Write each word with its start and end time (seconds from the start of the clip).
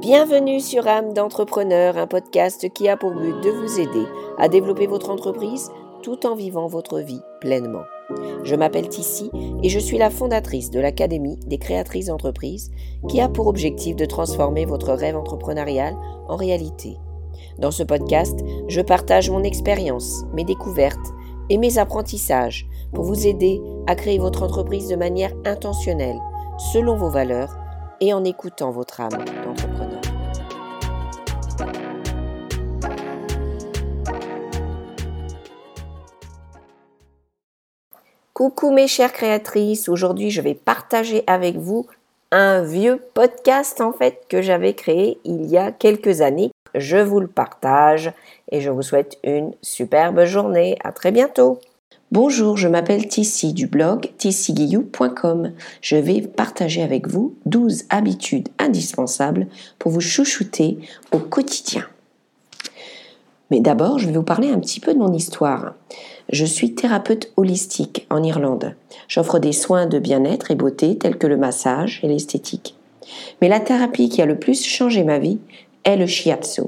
Bienvenue 0.00 0.60
sur 0.60 0.88
âme 0.88 1.12
d'entrepreneur, 1.12 1.98
un 1.98 2.06
podcast 2.06 2.72
qui 2.72 2.88
a 2.88 2.96
pour 2.96 3.10
but 3.10 3.38
de 3.42 3.50
vous 3.50 3.78
aider 3.78 4.06
à 4.38 4.48
développer 4.48 4.86
votre 4.86 5.10
entreprise 5.10 5.70
tout 6.02 6.26
en 6.26 6.34
vivant 6.34 6.68
votre 6.68 7.00
vie 7.00 7.20
pleinement. 7.42 7.82
Je 8.42 8.54
m'appelle 8.56 8.88
Tissi 8.88 9.30
et 9.62 9.68
je 9.68 9.78
suis 9.78 9.98
la 9.98 10.08
fondatrice 10.08 10.70
de 10.70 10.80
l'Académie 10.80 11.36
des 11.46 11.58
créatrices 11.58 12.06
d'entreprise 12.06 12.70
qui 13.10 13.20
a 13.20 13.28
pour 13.28 13.46
objectif 13.46 13.94
de 13.94 14.06
transformer 14.06 14.64
votre 14.64 14.94
rêve 14.94 15.18
entrepreneurial 15.18 15.94
en 16.28 16.36
réalité. 16.36 16.96
Dans 17.58 17.70
ce 17.70 17.82
podcast, 17.82 18.40
je 18.68 18.80
partage 18.80 19.28
mon 19.28 19.42
expérience, 19.42 20.24
mes 20.32 20.44
découvertes 20.44 21.12
et 21.50 21.58
mes 21.58 21.76
apprentissages 21.76 22.66
pour 22.94 23.04
vous 23.04 23.26
aider 23.26 23.60
à 23.86 23.94
créer 23.96 24.18
votre 24.18 24.44
entreprise 24.44 24.88
de 24.88 24.96
manière 24.96 25.34
intentionnelle, 25.44 26.18
selon 26.72 26.96
vos 26.96 27.10
valeurs 27.10 27.54
et 28.00 28.14
en 28.14 28.24
écoutant 28.24 28.70
votre 28.70 29.02
âme. 29.02 29.24
Coucou 38.40 38.70
mes 38.70 38.88
chères 38.88 39.12
créatrices, 39.12 39.86
aujourd'hui 39.90 40.30
je 40.30 40.40
vais 40.40 40.54
partager 40.54 41.24
avec 41.26 41.58
vous 41.58 41.86
un 42.30 42.62
vieux 42.62 42.98
podcast 43.12 43.82
en 43.82 43.92
fait 43.92 44.24
que 44.30 44.40
j'avais 44.40 44.72
créé 44.72 45.18
il 45.26 45.44
y 45.44 45.58
a 45.58 45.72
quelques 45.72 46.22
années. 46.22 46.50
Je 46.74 46.96
vous 46.96 47.20
le 47.20 47.26
partage 47.26 48.14
et 48.50 48.62
je 48.62 48.70
vous 48.70 48.80
souhaite 48.80 49.18
une 49.24 49.52
superbe 49.60 50.24
journée. 50.24 50.78
À 50.82 50.90
très 50.92 51.12
bientôt. 51.12 51.60
Bonjour, 52.12 52.56
je 52.56 52.68
m'appelle 52.68 53.08
Tissi 53.08 53.52
du 53.52 53.66
blog 53.66 54.08
tissiguillou.com. 54.16 55.52
Je 55.82 55.96
vais 55.96 56.22
partager 56.22 56.82
avec 56.82 57.08
vous 57.08 57.34
12 57.44 57.84
habitudes 57.90 58.48
indispensables 58.58 59.48
pour 59.78 59.92
vous 59.92 60.00
chouchouter 60.00 60.78
au 61.12 61.18
quotidien. 61.18 61.84
Mais 63.50 63.60
d'abord, 63.60 63.98
je 63.98 64.06
vais 64.06 64.12
vous 64.12 64.22
parler 64.22 64.48
un 64.48 64.60
petit 64.60 64.80
peu 64.80 64.94
de 64.94 64.98
mon 64.98 65.12
histoire. 65.12 65.74
Je 66.28 66.44
suis 66.44 66.74
thérapeute 66.74 67.32
holistique 67.36 68.06
en 68.10 68.22
Irlande. 68.22 68.74
J'offre 69.08 69.38
des 69.38 69.52
soins 69.52 69.86
de 69.86 69.98
bien-être 69.98 70.50
et 70.50 70.54
beauté 70.54 70.96
tels 70.96 71.18
que 71.18 71.26
le 71.26 71.36
massage 71.36 72.00
et 72.02 72.08
l'esthétique. 72.08 72.76
Mais 73.40 73.48
la 73.48 73.60
thérapie 73.60 74.08
qui 74.08 74.22
a 74.22 74.26
le 74.26 74.38
plus 74.38 74.64
changé 74.64 75.02
ma 75.02 75.18
vie 75.18 75.38
est 75.84 75.96
le 75.96 76.06
shiatsu. 76.06 76.62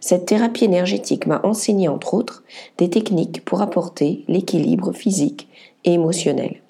Cette 0.00 0.26
thérapie 0.26 0.64
énergétique 0.64 1.26
m'a 1.26 1.40
enseigné 1.44 1.88
entre 1.88 2.14
autres 2.14 2.44
des 2.78 2.90
techniques 2.90 3.44
pour 3.44 3.62
apporter 3.62 4.24
l'équilibre 4.28 4.92
physique 4.92 5.48
et 5.84 5.94
émotionnel. 5.94 6.60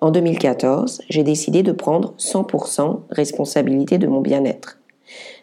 En 0.00 0.10
2014, 0.10 1.02
j'ai 1.08 1.22
décidé 1.22 1.62
de 1.62 1.72
prendre 1.72 2.14
100% 2.18 3.00
responsabilité 3.10 3.98
de 3.98 4.08
mon 4.08 4.20
bien-être. 4.20 4.78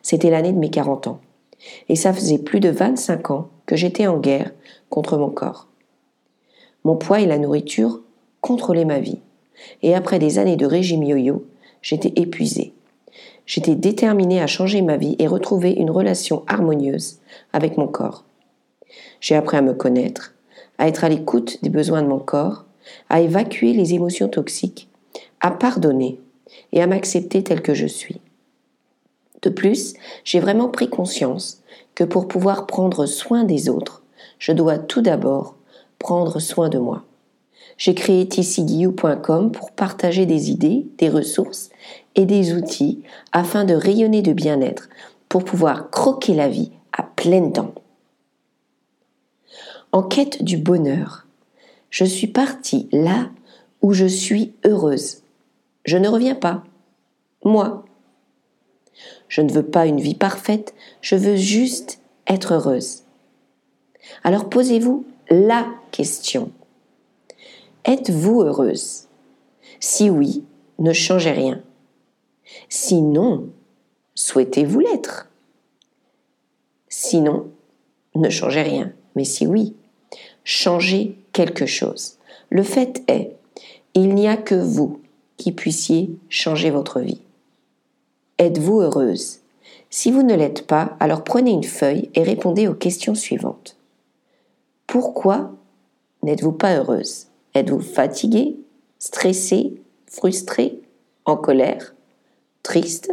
C'était 0.01 0.29
l'année 0.29 0.51
de 0.51 0.59
mes 0.59 0.69
40 0.69 1.07
ans. 1.07 1.19
Et 1.89 1.95
ça 1.95 2.13
faisait 2.13 2.37
plus 2.37 2.59
de 2.59 2.69
25 2.69 3.31
ans 3.31 3.49
que 3.65 3.75
j'étais 3.75 4.07
en 4.07 4.17
guerre 4.17 4.51
contre 4.89 5.17
mon 5.17 5.29
corps. 5.29 5.66
Mon 6.87 6.95
poids 6.95 7.19
et 7.19 7.25
la 7.25 7.37
nourriture 7.37 7.99
contrôlaient 8.39 8.85
ma 8.85 8.99
vie. 8.99 9.19
Et 9.81 9.93
après 9.93 10.19
des 10.19 10.39
années 10.39 10.55
de 10.55 10.65
régime 10.65 11.03
yo-yo, 11.03 11.45
j'étais 11.81 12.13
épuisée. 12.15 12.71
J'étais 13.45 13.75
déterminée 13.75 14.41
à 14.41 14.47
changer 14.47 14.81
ma 14.81 14.95
vie 14.95 15.17
et 15.19 15.27
retrouver 15.27 15.73
une 15.73 15.91
relation 15.91 16.45
harmonieuse 16.47 17.17
avec 17.51 17.75
mon 17.75 17.89
corps. 17.89 18.23
J'ai 19.19 19.35
appris 19.35 19.57
à 19.57 19.61
me 19.61 19.73
connaître, 19.73 20.33
à 20.77 20.87
être 20.87 21.03
à 21.03 21.09
l'écoute 21.09 21.61
des 21.61 21.69
besoins 21.69 22.03
de 22.03 22.07
mon 22.07 22.19
corps, 22.19 22.63
à 23.09 23.19
évacuer 23.19 23.73
les 23.73 23.93
émotions 23.93 24.29
toxiques, 24.29 24.87
à 25.41 25.51
pardonner 25.51 26.21
et 26.71 26.81
à 26.81 26.87
m'accepter 26.87 27.43
tel 27.43 27.61
que 27.61 27.73
je 27.73 27.85
suis. 27.85 28.21
De 29.41 29.49
plus, 29.49 29.93
j'ai 30.23 30.39
vraiment 30.39 30.69
pris 30.69 30.89
conscience 30.89 31.61
que 31.95 32.05
pour 32.05 32.29
pouvoir 32.29 32.65
prendre 32.65 33.07
soin 33.07 33.43
des 33.43 33.67
autres, 33.67 34.03
je 34.39 34.53
dois 34.53 34.77
tout 34.77 35.01
d'abord 35.01 35.56
prendre 35.99 36.39
soin 36.39 36.69
de 36.69 36.79
moi. 36.79 37.03
J'ai 37.77 37.93
créé 37.93 38.27
tissiguiou.com 38.27 39.51
pour 39.51 39.71
partager 39.71 40.25
des 40.25 40.49
idées, 40.49 40.87
des 40.97 41.09
ressources 41.09 41.69
et 42.15 42.25
des 42.25 42.53
outils 42.53 43.03
afin 43.31 43.65
de 43.65 43.75
rayonner 43.75 44.21
de 44.21 44.33
bien-être 44.33 44.89
pour 45.29 45.43
pouvoir 45.43 45.91
croquer 45.91 46.33
la 46.33 46.49
vie 46.49 46.71
à 46.91 47.03
pleines 47.03 47.51
dents. 47.51 47.73
En 49.91 50.03
quête 50.03 50.43
du 50.43 50.57
bonheur, 50.57 51.27
je 51.89 52.03
suis 52.03 52.27
partie 52.27 52.89
là 52.91 53.29
où 53.81 53.93
je 53.93 54.05
suis 54.05 54.53
heureuse. 54.65 55.23
Je 55.85 55.97
ne 55.97 56.09
reviens 56.09 56.35
pas. 56.35 56.63
Moi. 57.43 57.85
Je 59.27 59.41
ne 59.41 59.51
veux 59.51 59.65
pas 59.65 59.85
une 59.85 60.01
vie 60.01 60.15
parfaite, 60.15 60.73
je 61.01 61.15
veux 61.15 61.35
juste 61.35 61.99
être 62.27 62.55
heureuse. 62.55 63.03
Alors 64.23 64.49
posez-vous 64.49 65.05
la 65.29 65.67
question. 65.91 66.51
Êtes-vous 67.85 68.41
heureuse? 68.41 69.07
Si 69.79 70.09
oui, 70.09 70.43
ne 70.79 70.93
changez 70.93 71.31
rien. 71.31 71.61
Sinon, 72.69 73.49
souhaitez-vous 74.15 74.79
l'être? 74.79 75.29
Sinon, 76.87 77.51
ne 78.15 78.29
changez 78.29 78.61
rien. 78.61 78.93
Mais 79.15 79.25
si 79.25 79.47
oui, 79.47 79.75
changez 80.43 81.17
quelque 81.33 81.65
chose. 81.65 82.17
Le 82.49 82.63
fait 82.63 83.03
est, 83.07 83.35
il 83.93 84.15
n'y 84.15 84.27
a 84.27 84.37
que 84.37 84.55
vous 84.55 85.01
qui 85.37 85.51
puissiez 85.51 86.09
changer 86.29 86.69
votre 86.69 86.99
vie. 86.99 87.21
Êtes-vous 88.37 88.81
heureuse? 88.81 89.39
Si 89.89 90.11
vous 90.11 90.23
ne 90.23 90.35
l'êtes 90.35 90.67
pas, 90.67 90.95
alors 90.99 91.23
prenez 91.23 91.51
une 91.51 91.63
feuille 91.63 92.09
et 92.13 92.23
répondez 92.23 92.67
aux 92.67 92.73
questions 92.73 93.15
suivantes. 93.15 93.76
Pourquoi 94.87 95.51
n'êtes-vous 96.23 96.53
pas 96.53 96.77
heureuse? 96.77 97.27
Êtes-vous 97.53 97.81
fatigué, 97.81 98.57
stressé, 98.99 99.81
frustré, 100.05 100.81
en 101.25 101.35
colère, 101.35 101.93
triste? 102.63 103.11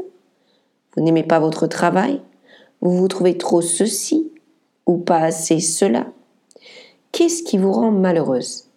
Vous 0.94 1.02
n'aimez 1.02 1.24
pas 1.24 1.40
votre 1.40 1.66
travail? 1.66 2.22
Vous 2.80 2.96
vous 2.96 3.08
trouvez 3.08 3.36
trop 3.36 3.60
ceci 3.60 4.30
ou 4.86 4.98
pas 4.98 5.18
assez 5.18 5.58
cela? 5.58 6.06
Qu'est-ce 7.10 7.42
qui 7.42 7.58
vous 7.58 7.72
rend 7.72 7.90
malheureuse? 7.90 8.68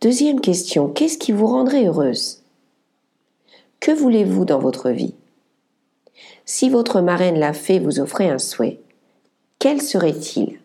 Deuxième 0.00 0.40
question, 0.40 0.88
qu'est-ce 0.88 1.18
qui 1.18 1.32
vous 1.32 1.46
rendrait 1.46 1.86
heureuse? 1.86 2.42
Que 3.80 3.90
voulez-vous 3.90 4.44
dans 4.44 4.58
votre 4.60 4.90
vie? 4.90 5.14
Si 6.44 6.68
votre 6.68 7.00
marraine 7.00 7.38
l'a 7.38 7.54
fait 7.54 7.80
vous 7.80 7.98
offrez 7.98 8.28
un 8.28 8.38
souhait, 8.38 8.80
quel 9.64 9.80
serait-il? 9.80 10.60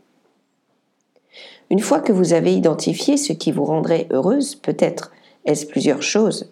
Une 1.70 1.80
fois 1.80 2.02
que 2.02 2.12
vous 2.12 2.34
avez 2.34 2.54
identifié 2.54 3.16
ce 3.16 3.32
qui 3.32 3.54
vous 3.54 3.64
rendrait 3.64 4.10
heureuse, 4.12 4.56
peut-être 4.56 5.14
est-ce 5.46 5.66
plusieurs 5.66 6.02
choses, 6.02 6.52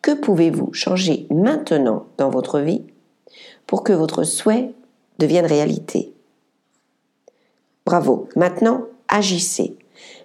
que 0.00 0.12
pouvez-vous 0.12 0.72
changer 0.72 1.26
maintenant 1.28 2.06
dans 2.16 2.30
votre 2.30 2.60
vie 2.60 2.80
pour 3.66 3.84
que 3.84 3.92
votre 3.92 4.24
souhait 4.24 4.72
devienne 5.18 5.44
réalité? 5.44 6.14
Bravo, 7.84 8.26
maintenant 8.36 8.86
agissez. 9.08 9.76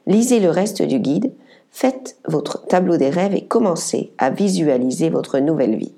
Lisez 0.05 0.39
le 0.39 0.49
reste 0.49 0.81
du 0.81 0.99
guide, 0.99 1.33
faites 1.69 2.17
votre 2.29 2.65
tableau 2.67 2.95
des 2.95 3.09
rêves 3.09 3.35
et 3.35 3.45
commencez 3.45 4.13
à 4.17 4.29
visualiser 4.29 5.09
votre 5.09 5.39
nouvelle 5.39 5.75
vie. 5.75 5.95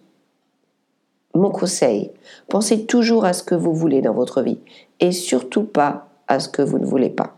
Mon 1.33 1.51
conseil, 1.51 2.11
pensez 2.47 2.85
toujours 2.85 3.25
à 3.25 3.33
ce 3.33 3.43
que 3.43 3.55
vous 3.55 3.73
voulez 3.73 4.01
dans 4.01 4.13
votre 4.13 4.41
vie 4.41 4.59
et 4.99 5.11
surtout 5.11 5.63
pas 5.63 6.07
à 6.27 6.39
ce 6.39 6.49
que 6.49 6.61
vous 6.61 6.79
ne 6.79 6.85
voulez 6.85 7.09
pas. 7.09 7.35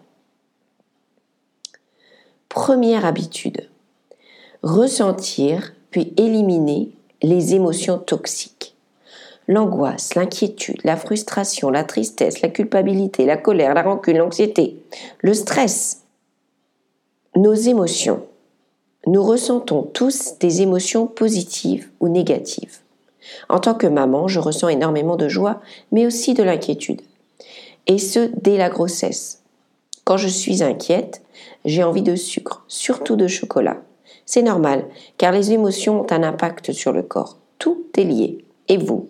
Première 2.49 3.05
habitude. 3.05 3.69
Ressentir 4.61 5.73
puis 5.89 6.13
éliminer 6.17 6.91
les 7.21 7.55
émotions 7.55 7.97
toxiques. 7.97 8.75
L'angoisse, 9.47 10.15
l'inquiétude, 10.15 10.79
la 10.83 10.95
frustration, 10.97 11.69
la 11.69 11.83
tristesse, 11.83 12.41
la 12.41 12.49
culpabilité, 12.49 13.25
la 13.25 13.37
colère, 13.37 13.73
la 13.73 13.81
rancune, 13.81 14.17
l'anxiété, 14.17 14.83
le 15.19 15.33
stress. 15.33 16.03
Nos 17.35 17.53
émotions. 17.53 18.23
Nous 19.07 19.23
ressentons 19.23 19.83
tous 19.83 20.37
des 20.39 20.61
émotions 20.61 21.07
positives 21.07 21.89
ou 21.99 22.07
négatives. 22.07 22.80
En 23.49 23.59
tant 23.59 23.73
que 23.73 23.87
maman, 23.87 24.27
je 24.27 24.39
ressens 24.39 24.69
énormément 24.69 25.15
de 25.15 25.29
joie, 25.29 25.61
mais 25.91 26.05
aussi 26.05 26.33
de 26.33 26.43
l'inquiétude. 26.43 27.01
Et 27.87 27.97
ce, 27.97 28.31
dès 28.41 28.57
la 28.57 28.69
grossesse. 28.69 29.41
Quand 30.03 30.17
je 30.17 30.27
suis 30.27 30.63
inquiète, 30.63 31.21
j'ai 31.65 31.83
envie 31.83 32.01
de 32.01 32.15
sucre, 32.15 32.63
surtout 32.67 33.15
de 33.15 33.27
chocolat. 33.27 33.77
C'est 34.25 34.41
normal, 34.41 34.85
car 35.17 35.31
les 35.31 35.51
émotions 35.51 36.01
ont 36.01 36.11
un 36.11 36.23
impact 36.23 36.71
sur 36.71 36.91
le 36.91 37.03
corps. 37.03 37.37
Tout 37.59 37.85
est 37.97 38.03
lié. 38.03 38.45
Et 38.67 38.77
vous, 38.77 39.09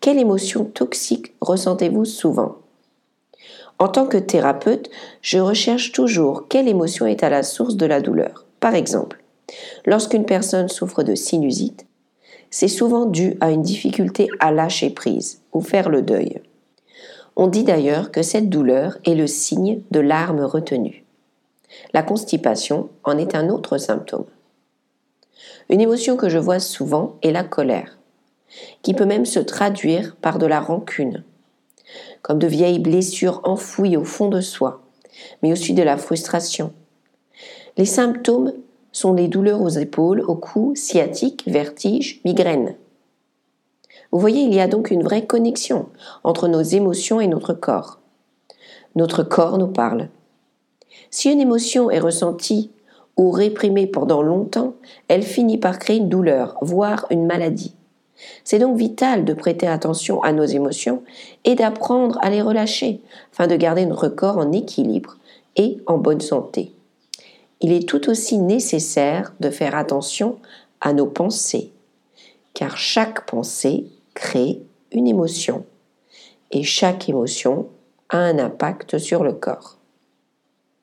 quelle 0.00 0.18
émotion 0.18 0.64
toxique 0.64 1.34
ressentez-vous 1.40 2.04
souvent? 2.04 2.56
En 3.78 3.88
tant 3.88 4.06
que 4.06 4.18
thérapeute, 4.18 4.90
je 5.22 5.38
recherche 5.38 5.92
toujours 5.92 6.48
quelle 6.48 6.68
émotion 6.68 7.06
est 7.06 7.22
à 7.22 7.30
la 7.30 7.42
source 7.42 7.76
de 7.76 7.86
la 7.86 8.00
douleur. 8.00 8.46
Par 8.60 8.74
exemple, 8.74 9.22
lorsqu'une 9.86 10.24
personne 10.24 10.68
souffre 10.68 11.02
de 11.02 11.14
sinusite, 11.14 11.86
c'est 12.52 12.68
souvent 12.68 13.06
dû 13.06 13.36
à 13.40 13.50
une 13.50 13.62
difficulté 13.62 14.28
à 14.38 14.52
lâcher 14.52 14.90
prise 14.90 15.40
ou 15.52 15.62
faire 15.62 15.88
le 15.88 16.02
deuil. 16.02 16.40
On 17.34 17.46
dit 17.46 17.64
d'ailleurs 17.64 18.12
que 18.12 18.22
cette 18.22 18.50
douleur 18.50 18.98
est 19.06 19.14
le 19.14 19.26
signe 19.26 19.80
de 19.90 20.00
larmes 20.00 20.44
retenues. 20.44 21.04
La 21.94 22.02
constipation 22.02 22.90
en 23.04 23.16
est 23.16 23.34
un 23.34 23.48
autre 23.48 23.78
symptôme. 23.78 24.26
Une 25.70 25.80
émotion 25.80 26.18
que 26.18 26.28
je 26.28 26.38
vois 26.38 26.60
souvent 26.60 27.16
est 27.22 27.32
la 27.32 27.42
colère, 27.42 27.96
qui 28.82 28.92
peut 28.92 29.06
même 29.06 29.24
se 29.24 29.40
traduire 29.40 30.14
par 30.16 30.38
de 30.38 30.44
la 30.44 30.60
rancune, 30.60 31.24
comme 32.20 32.38
de 32.38 32.46
vieilles 32.46 32.80
blessures 32.80 33.40
enfouies 33.44 33.96
au 33.96 34.04
fond 34.04 34.28
de 34.28 34.42
soi, 34.42 34.82
mais 35.42 35.52
aussi 35.52 35.72
de 35.72 35.82
la 35.82 35.96
frustration. 35.96 36.74
Les 37.78 37.86
symptômes 37.86 38.52
sont 38.92 39.14
les 39.14 39.28
douleurs 39.28 39.62
aux 39.62 39.68
épaules, 39.68 40.22
au 40.26 40.34
cou, 40.34 40.74
sciatique, 40.76 41.44
vertige, 41.46 42.20
migraine. 42.24 42.76
Vous 44.12 44.20
voyez, 44.20 44.42
il 44.42 44.54
y 44.54 44.60
a 44.60 44.68
donc 44.68 44.90
une 44.90 45.02
vraie 45.02 45.26
connexion 45.26 45.86
entre 46.22 46.46
nos 46.46 46.60
émotions 46.60 47.20
et 47.20 47.26
notre 47.26 47.54
corps. 47.54 47.98
Notre 48.94 49.22
corps 49.22 49.56
nous 49.56 49.68
parle. 49.68 50.08
Si 51.10 51.30
une 51.30 51.40
émotion 51.40 51.90
est 51.90 51.98
ressentie 51.98 52.70
ou 53.16 53.30
réprimée 53.30 53.86
pendant 53.86 54.22
longtemps, 54.22 54.74
elle 55.08 55.22
finit 55.22 55.58
par 55.58 55.78
créer 55.78 55.96
une 55.96 56.10
douleur, 56.10 56.56
voire 56.60 57.06
une 57.10 57.26
maladie. 57.26 57.74
C'est 58.44 58.58
donc 58.58 58.76
vital 58.76 59.24
de 59.24 59.34
prêter 59.34 59.66
attention 59.66 60.22
à 60.22 60.32
nos 60.32 60.44
émotions 60.44 61.02
et 61.44 61.54
d'apprendre 61.54 62.18
à 62.22 62.30
les 62.30 62.42
relâcher 62.42 63.00
afin 63.32 63.46
de 63.46 63.56
garder 63.56 63.86
notre 63.86 64.08
corps 64.08 64.38
en 64.38 64.52
équilibre 64.52 65.16
et 65.56 65.78
en 65.86 65.98
bonne 65.98 66.20
santé. 66.20 66.72
Il 67.62 67.72
est 67.72 67.88
tout 67.88 68.10
aussi 68.10 68.38
nécessaire 68.38 69.34
de 69.38 69.48
faire 69.48 69.76
attention 69.76 70.38
à 70.80 70.92
nos 70.92 71.06
pensées, 71.06 71.72
car 72.54 72.76
chaque 72.76 73.24
pensée 73.24 73.86
crée 74.14 74.60
une 74.90 75.06
émotion 75.06 75.64
et 76.50 76.64
chaque 76.64 77.08
émotion 77.08 77.68
a 78.10 78.18
un 78.18 78.38
impact 78.38 78.98
sur 78.98 79.22
le 79.22 79.32
corps. 79.32 79.78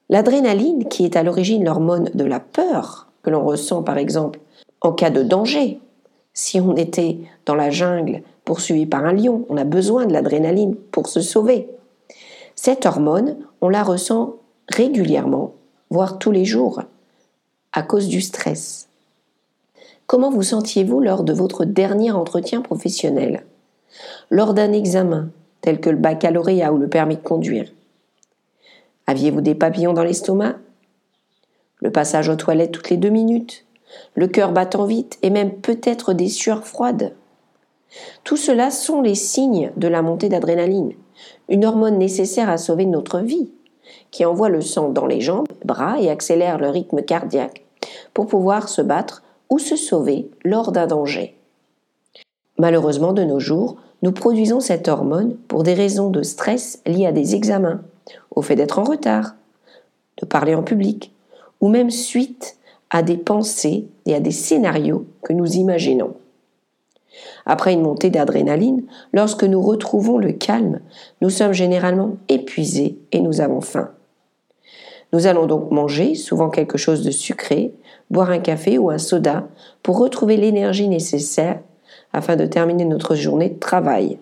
L'adrénaline, 0.10 0.88
qui 0.88 1.06
est 1.06 1.18
à 1.18 1.24
l'origine 1.24 1.66
l'hormone 1.66 2.10
de 2.14 2.24
la 2.24 2.40
peur, 2.40 3.12
que 3.24 3.30
l'on 3.30 3.46
ressent 3.46 3.84
par 3.84 3.98
exemple 3.98 4.40
en 4.82 4.94
cas 4.94 5.10
de 5.10 5.22
danger, 5.22 5.80
si 6.34 6.62
on 6.62 6.76
était 6.78 7.18
dans 7.46 7.56
la 7.56 7.70
jungle 7.70 8.24
poursuivi 8.46 8.86
par 8.86 9.06
un 9.06 9.12
lion, 9.12 9.46
on 9.50 9.58
a 9.58 9.66
besoin 9.66 10.06
de 10.06 10.14
l'adrénaline 10.14 10.76
pour 10.76 11.08
se 11.08 11.20
sauver. 11.20 11.68
Cette 12.56 12.86
hormone, 12.86 13.38
on 13.62 13.68
la 13.68 13.84
ressent 13.84 14.38
régulièrement, 14.70 15.54
voire 15.90 16.20
tous 16.20 16.32
les 16.32 16.46
jours, 16.46 16.84
à 17.74 17.82
cause 17.82 18.08
du 18.08 18.22
stress. 18.22 18.90
Comment 20.06 20.30
vous 20.30 20.44
sentiez-vous 20.44 21.00
lors 21.00 21.24
de 21.24 21.34
votre 21.34 21.66
dernier 21.66 22.12
entretien 22.12 22.62
professionnel? 22.62 23.46
Lors 24.30 24.54
d'un 24.54 24.72
examen, 24.72 25.30
tel 25.62 25.80
que 25.80 25.90
le 25.90 25.98
baccalauréat 25.98 26.72
ou 26.72 26.78
le 26.78 26.88
permis 26.88 27.16
de 27.16 27.22
conduire? 27.22 27.72
Aviez-vous 29.08 29.42
des 29.42 29.56
papillons 29.56 29.94
dans 29.94 30.04
l'estomac? 30.04 30.56
Le 31.78 31.92
passage 31.92 32.30
aux 32.30 32.36
toilettes 32.36 32.72
toutes 32.72 32.92
les 32.92 32.98
deux 32.98 33.10
minutes? 33.10 33.66
Le 34.14 34.28
cœur 34.28 34.52
battant 34.52 34.86
vite 34.86 35.18
et 35.24 35.32
même 35.32 35.54
peut-être 35.54 36.14
des 36.14 36.30
sueurs 36.30 36.68
froides? 36.68 37.16
Tout 38.24 38.38
cela 38.38 38.70
sont 38.70 39.02
les 39.02 39.16
signes 39.16 39.72
de 39.76 39.88
la 39.88 40.04
montée 40.04 40.30
d'adrénaline, 40.30 40.94
une 41.48 41.66
hormone 41.66 41.98
nécessaire 41.98 42.50
à 42.50 42.58
sauver 42.58 42.86
notre 42.86 43.20
vie, 43.20 43.52
qui 44.12 44.26
envoie 44.26 44.50
le 44.50 44.62
sang 44.62 44.90
dans 44.90 45.06
les 45.06 45.22
jambes, 45.22 45.48
bras 45.66 46.00
et 46.00 46.10
accélère 46.10 46.58
le 46.58 46.70
rythme 46.70 47.02
cardiaque 47.02 47.66
pour 48.14 48.28
pouvoir 48.28 48.70
se 48.70 48.82
battre 48.82 49.24
ou 49.50 49.60
se 49.60 49.76
sauver 49.76 50.30
lors 50.44 50.72
d'un 50.72 50.88
danger. 50.88 51.36
Malheureusement, 52.58 53.14
de 53.14 53.24
nos 53.24 53.40
jours, 53.40 53.78
nous 54.02 54.12
produisons 54.12 54.60
cette 54.60 54.88
hormone 54.88 55.36
pour 55.48 55.64
des 55.64 55.74
raisons 55.74 56.10
de 56.10 56.24
stress 56.24 56.82
liées 56.86 57.08
à 57.08 57.12
des 57.12 57.36
examens, 57.36 57.82
au 58.36 58.42
fait 58.42 58.56
d'être 58.56 58.80
en 58.80 58.84
retard, 58.84 59.36
de 60.22 60.26
parler 60.26 60.56
en 60.56 60.64
public, 60.64 61.14
ou 61.62 61.70
même 61.70 61.90
suite 61.90 62.58
à 62.90 63.04
des 63.04 63.18
pensées 63.18 63.88
et 64.06 64.16
à 64.16 64.20
des 64.20 64.32
scénarios 64.32 65.06
que 65.24 65.34
nous 65.34 65.54
imaginons. 65.54 66.16
Après 67.46 67.74
une 67.74 67.82
montée 67.82 68.10
d'adrénaline, 68.10 68.84
lorsque 69.14 69.44
nous 69.44 69.62
retrouvons 69.62 70.18
le 70.18 70.32
calme, 70.32 70.80
nous 71.22 71.30
sommes 71.30 71.54
généralement 71.54 72.18
épuisés 72.28 73.00
et 73.12 73.22
nous 73.22 73.42
avons 73.42 73.62
faim. 73.62 73.92
Nous 75.12 75.26
allons 75.26 75.48
donc 75.48 75.72
manger, 75.72 76.14
souvent 76.16 76.50
quelque 76.50 76.78
chose 76.78 77.04
de 77.04 77.12
sucré, 77.12 77.74
boire 78.12 78.30
un 78.30 78.40
café 78.40 78.78
ou 78.78 78.90
un 78.90 79.00
soda 79.00 79.48
pour 79.82 79.98
retrouver 79.98 80.38
l'énergie 80.38 80.88
nécessaire 80.88 81.60
afin 82.14 82.36
de 82.36 82.46
terminer 82.46 82.86
notre 82.86 83.16
journée 83.16 83.50
de 83.50 83.60
travail. 83.60 84.20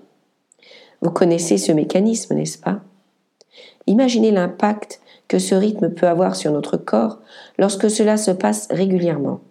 Vous 1.02 1.12
connaissez 1.12 1.58
ce 1.58 1.72
mécanisme, 1.72 2.36
n'est-ce 2.36 2.58
pas? 2.58 2.80
Imaginez 3.86 4.32
l'impact 4.32 5.02
que 5.28 5.40
ce 5.40 5.56
rythme 5.56 5.90
peut 5.90 6.08
avoir 6.08 6.36
sur 6.36 6.52
notre 6.52 6.78
corps 6.78 7.20
lorsque 7.58 7.90
cela 7.90 8.18
se 8.18 8.32
passe 8.32 8.68
régulièrement. 8.72 9.42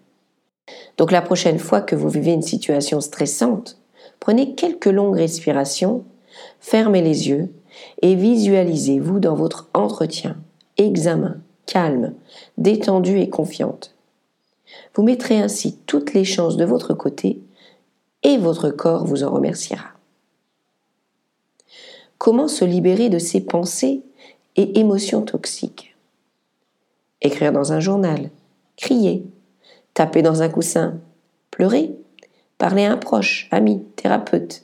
Donc 0.96 1.12
la 1.12 1.22
prochaine 1.22 1.58
fois 1.58 1.80
que 1.80 1.96
vous 1.96 2.08
vivez 2.08 2.32
une 2.32 2.42
situation 2.42 3.00
stressante, 3.00 3.78
prenez 4.20 4.54
quelques 4.54 4.86
longues 4.86 5.16
respirations, 5.16 6.04
fermez 6.60 7.02
les 7.02 7.28
yeux 7.28 7.52
et 8.02 8.14
visualisez-vous 8.14 9.20
dans 9.20 9.34
votre 9.34 9.68
entretien, 9.74 10.36
examen, 10.76 11.38
calme, 11.66 12.14
détendu 12.58 13.18
et 13.18 13.28
confiante. 13.28 13.94
Vous 14.94 15.02
mettrez 15.02 15.38
ainsi 15.38 15.76
toutes 15.86 16.14
les 16.14 16.24
chances 16.24 16.56
de 16.56 16.64
votre 16.64 16.94
côté 16.94 17.40
et 18.22 18.38
votre 18.38 18.70
corps 18.70 19.04
vous 19.04 19.22
en 19.22 19.30
remerciera. 19.30 19.90
Comment 22.18 22.48
se 22.48 22.64
libérer 22.64 23.10
de 23.10 23.18
ces 23.18 23.40
pensées 23.40 24.02
et 24.56 24.78
émotions 24.78 25.22
toxiques? 25.22 25.94
Écrire 27.20 27.52
dans 27.52 27.72
un 27.72 27.80
journal, 27.80 28.30
crier, 28.76 29.26
taper 29.96 30.20
dans 30.20 30.42
un 30.42 30.50
coussin, 30.50 30.98
pleurer, 31.50 31.90
parler 32.58 32.84
à 32.84 32.92
un 32.92 32.98
proche, 32.98 33.48
ami, 33.50 33.82
thérapeute. 33.96 34.62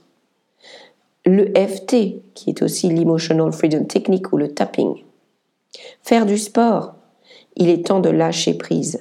Le 1.24 1.46
FT, 1.56 2.20
qui 2.34 2.50
est 2.50 2.60
aussi 2.60 2.90
l'Emotional 2.90 3.50
Freedom 3.50 3.84
Technique 3.84 4.30
ou 4.34 4.36
le 4.36 4.52
tapping. 4.52 5.02
Faire 6.02 6.26
du 6.26 6.36
sport. 6.36 6.94
Il 7.56 7.70
est 7.70 7.86
temps 7.86 8.00
de 8.00 8.10
lâcher 8.10 8.54
prise. 8.54 9.00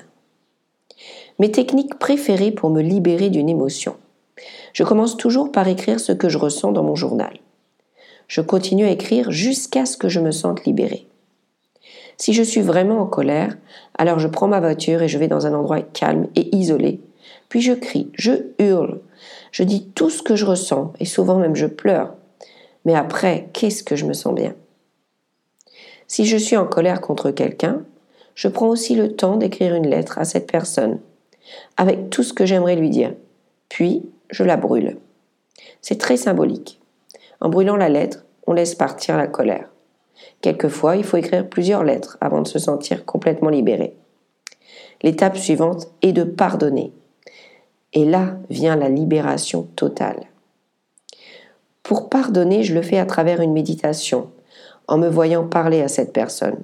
Mes 1.38 1.52
techniques 1.52 2.00
préférées 2.00 2.52
pour 2.52 2.70
me 2.70 2.82
libérer 2.82 3.30
d'une 3.30 3.50
émotion. 3.50 3.98
Je 4.72 4.86
commence 4.86 5.18
toujours 5.18 5.52
par 5.52 5.68
écrire 5.68 6.00
ce 6.00 6.14
que 6.14 6.30
je 6.30 6.38
ressens 6.38 6.72
dans 6.72 6.84
mon 6.84 6.96
journal. 6.96 7.38
Je 8.30 8.40
continue 8.40 8.86
à 8.86 8.92
écrire 8.92 9.32
jusqu'à 9.32 9.86
ce 9.86 9.98
que 9.98 10.08
je 10.08 10.22
me 10.22 10.32
sente 10.32 10.64
libérée. 10.64 11.08
Si 12.18 12.34
je 12.34 12.44
suis 12.44 12.62
vraiment 12.62 13.00
en 13.00 13.06
colère, 13.06 13.58
alors 13.98 14.20
je 14.20 14.28
prends 14.28 14.48
ma 14.48 14.60
voiture 14.60 15.02
et 15.02 15.08
je 15.08 15.18
vais 15.18 15.28
dans 15.28 15.48
un 15.48 15.54
endroit 15.54 15.82
calme 15.82 16.28
et 16.36 16.56
isolé. 16.56 17.02
Puis 17.50 17.62
je 17.62 17.74
crie, 17.74 18.10
je 18.14 18.32
hurle, 18.60 19.02
je 19.52 19.64
dis 19.64 19.90
tout 19.96 20.10
ce 20.10 20.22
que 20.22 20.36
je 20.36 20.46
ressens 20.46 20.94
et 21.00 21.06
souvent 21.06 21.38
même 21.38 21.56
je 21.56 21.66
pleure. 21.66 22.14
Mais 22.86 22.96
après, 22.96 23.50
qu'est-ce 23.54 23.84
que 23.84 23.96
je 23.96 24.06
me 24.06 24.14
sens 24.14 24.34
bien? 24.34 24.56
Si 26.08 26.26
je 26.26 26.38
suis 26.38 26.58
en 26.58 26.66
colère 26.66 27.02
contre 27.02 27.32
quelqu'un, 27.32 27.84
je 28.36 28.48
prends 28.48 28.68
aussi 28.68 28.96
le 28.96 29.16
temps 29.16 29.38
d'écrire 29.38 29.76
une 29.76 29.88
lettre 29.88 30.18
à 30.18 30.26
cette 30.26 30.52
personne 30.52 31.00
avec 31.78 32.10
tout 32.10 32.24
ce 32.24 32.34
que 32.34 32.46
j'aimerais 32.46 32.76
lui 32.76 32.90
dire. 32.90 33.14
Puis, 33.70 34.04
je 34.30 34.44
la 34.44 34.58
brûle. 34.58 34.98
C'est 35.82 36.00
très 36.00 36.18
symbolique. 36.18 36.80
En 37.40 37.50
brûlant 37.50 37.76
la 37.76 37.90
lettre, 37.90 38.26
on 38.48 38.54
laisse 38.54 38.76
partir 38.76 39.18
la 39.18 39.28
colère. 39.28 39.71
Quelquefois, 40.42 40.96
il 40.96 41.04
faut 41.04 41.18
écrire 41.18 41.48
plusieurs 41.48 41.84
lettres 41.84 42.18
avant 42.22 42.42
de 42.42 42.48
se 42.48 42.60
sentir 42.60 43.06
complètement 43.06 43.50
libéré. 43.50 43.96
L'étape 45.02 45.38
suivante 45.38 45.88
est 46.02 46.14
de 46.14 46.24
pardonner. 46.24 46.94
Et 47.94 48.06
là 48.06 48.38
vient 48.50 48.76
la 48.76 48.90
libération 48.90 49.64
totale. 49.76 50.28
Pour 51.84 52.10
pardonner, 52.10 52.64
je 52.64 52.74
le 52.74 52.82
fais 52.82 53.00
à 53.00 53.06
travers 53.06 53.42
une 53.42 53.54
méditation, 53.54 54.30
en 54.88 54.98
me 54.98 55.10
voyant 55.10 55.46
parler 55.46 55.82
à 55.82 55.88
cette 55.88 56.14
personne. 56.14 56.60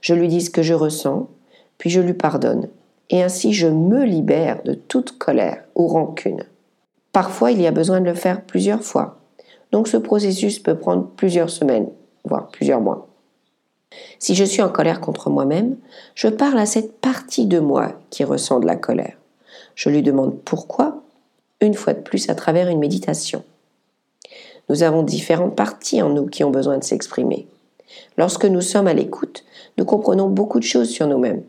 Je 0.00 0.14
lui 0.14 0.28
dis 0.28 0.40
ce 0.40 0.50
que 0.50 0.62
je 0.62 0.74
ressens, 0.74 1.28
puis 1.78 1.90
je 1.90 2.00
lui 2.00 2.14
pardonne 2.14 2.68
et 3.12 3.22
ainsi 3.22 3.52
je 3.52 3.68
me 3.68 4.04
libère 4.04 4.62
de 4.64 4.74
toute 4.74 5.18
colère 5.18 5.62
ou 5.76 5.86
rancune. 5.86 6.44
Parfois, 7.12 7.52
il 7.52 7.60
y 7.60 7.66
a 7.66 7.70
besoin 7.70 8.00
de 8.00 8.06
le 8.06 8.14
faire 8.14 8.42
plusieurs 8.42 8.82
fois. 8.82 9.18
Donc 9.70 9.86
ce 9.86 9.98
processus 9.98 10.58
peut 10.58 10.76
prendre 10.76 11.08
plusieurs 11.16 11.50
semaines, 11.50 11.90
voire 12.24 12.48
plusieurs 12.48 12.80
mois. 12.80 13.08
Si 14.18 14.34
je 14.34 14.44
suis 14.44 14.62
en 14.62 14.68
colère 14.68 15.00
contre 15.00 15.30
moi-même, 15.30 15.76
je 16.14 16.28
parle 16.28 16.58
à 16.58 16.66
cette 16.66 17.00
partie 17.00 17.46
de 17.46 17.58
moi 17.58 17.92
qui 18.10 18.24
ressent 18.24 18.60
de 18.60 18.66
la 18.66 18.76
colère. 18.76 19.16
Je 19.74 19.88
lui 19.88 20.02
demande 20.02 20.38
pourquoi, 20.44 21.02
une 21.60 21.74
fois 21.74 21.92
de 21.92 22.00
plus 22.00 22.28
à 22.28 22.34
travers 22.34 22.68
une 22.68 22.78
méditation. 22.78 23.44
Nous 24.68 24.82
avons 24.82 25.02
différentes 25.02 25.56
parties 25.56 26.02
en 26.02 26.10
nous 26.10 26.26
qui 26.26 26.44
ont 26.44 26.50
besoin 26.50 26.78
de 26.78 26.84
s'exprimer. 26.84 27.46
Lorsque 28.16 28.44
nous 28.44 28.60
sommes 28.60 28.86
à 28.86 28.94
l'écoute, 28.94 29.44
nous 29.76 29.84
comprenons 29.84 30.28
beaucoup 30.28 30.58
de 30.58 30.64
choses 30.64 30.90
sur 30.90 31.06
nous-mêmes. 31.06 31.42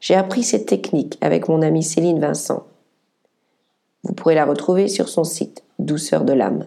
J'ai 0.00 0.14
appris 0.14 0.42
cette 0.42 0.66
technique 0.66 1.18
avec 1.20 1.48
mon 1.48 1.62
amie 1.62 1.82
Céline 1.82 2.20
Vincent. 2.20 2.66
Vous 4.04 4.14
pourrez 4.14 4.34
la 4.34 4.44
retrouver 4.44 4.88
sur 4.88 5.08
son 5.08 5.24
site 5.24 5.62
Douceur 5.78 6.24
de 6.24 6.32
l'âme. 6.32 6.66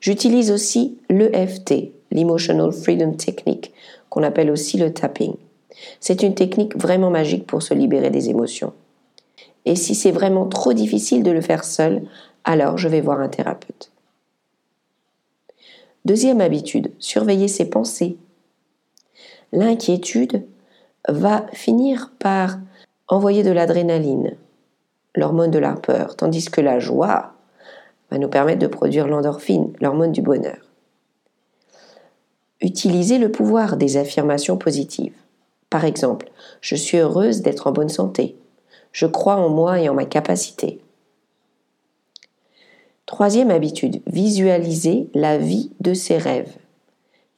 J'utilise 0.00 0.50
aussi 0.50 0.98
l'EFT, 1.10 1.92
l'Emotional 2.10 2.72
Freedom 2.72 3.12
Technique, 3.12 3.72
qu'on 4.10 4.22
appelle 4.22 4.50
aussi 4.50 4.78
le 4.78 4.92
tapping. 4.92 5.34
C'est 6.00 6.22
une 6.22 6.34
technique 6.34 6.76
vraiment 6.76 7.10
magique 7.10 7.46
pour 7.46 7.62
se 7.62 7.74
libérer 7.74 8.10
des 8.10 8.30
émotions. 8.30 8.72
Et 9.64 9.76
si 9.76 9.94
c'est 9.94 10.12
vraiment 10.12 10.46
trop 10.46 10.72
difficile 10.72 11.22
de 11.22 11.30
le 11.30 11.40
faire 11.40 11.64
seul, 11.64 12.02
alors 12.44 12.78
je 12.78 12.88
vais 12.88 13.00
voir 13.00 13.20
un 13.20 13.28
thérapeute. 13.28 13.90
Deuxième 16.04 16.40
habitude, 16.40 16.92
surveiller 16.98 17.48
ses 17.48 17.68
pensées. 17.68 18.16
L'inquiétude 19.52 20.44
va 21.08 21.46
finir 21.52 22.12
par 22.18 22.58
envoyer 23.08 23.42
de 23.42 23.50
l'adrénaline, 23.50 24.36
l'hormone 25.14 25.50
de 25.50 25.58
la 25.58 25.74
peur, 25.74 26.16
tandis 26.16 26.50
que 26.50 26.60
la 26.60 26.78
joie 26.78 27.34
va 28.10 28.18
nous 28.18 28.28
permettre 28.28 28.60
de 28.60 28.66
produire 28.66 29.06
l'endorphine, 29.06 29.72
l'hormone 29.80 30.12
du 30.12 30.22
bonheur. 30.22 30.58
Utilisez 32.60 33.18
le 33.18 33.30
pouvoir 33.30 33.76
des 33.76 33.96
affirmations 33.96 34.56
positives. 34.56 35.14
Par 35.70 35.84
exemple, 35.84 36.30
je 36.60 36.74
suis 36.74 36.98
heureuse 36.98 37.42
d'être 37.42 37.66
en 37.66 37.72
bonne 37.72 37.88
santé. 37.88 38.36
Je 38.92 39.06
crois 39.06 39.36
en 39.36 39.48
moi 39.48 39.80
et 39.80 39.88
en 39.88 39.94
ma 39.94 40.06
capacité. 40.06 40.80
Troisième 43.06 43.50
habitude, 43.50 44.02
visualiser 44.06 45.08
la 45.14 45.38
vie 45.38 45.70
de 45.80 45.94
ses 45.94 46.18
rêves. 46.18 46.56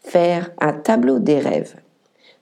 Faire 0.01 0.51
un 0.59 0.73
tableau 0.73 1.19
des 1.19 1.39
rêves. 1.39 1.77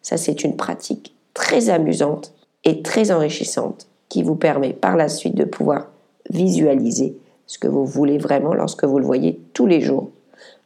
Ça, 0.03 0.17
c'est 0.17 0.45
une 0.45 0.57
pratique 0.57 1.15
très 1.35 1.69
amusante 1.71 2.33
et 2.65 2.83
très 2.83 3.11
enrichissante 3.11 3.89
qui 4.09 4.23
vous 4.23 4.37
permet 4.37 4.73
par 4.73 4.97
la 4.97 5.09
suite 5.09 5.35
de 5.35 5.45
pouvoir 5.45 5.89
visualiser 6.31 7.17
ce 7.49 7.59
que 7.59 7.67
vous 7.67 7.85
voulez 7.85 8.19
vraiment 8.19 8.55
lorsque 8.55 8.85
vous 8.85 9.01
le 9.01 9.07
voyez 9.07 9.41
tous 9.55 9.67
les 9.67 9.81
jours, 9.81 10.11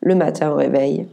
le 0.01 0.15
matin 0.15 0.51
au 0.51 0.57
réveil. 0.57 1.07